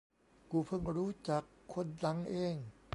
[0.51, 1.43] กูเพิ่งรู้จัก
[1.73, 2.55] คนหลังเอง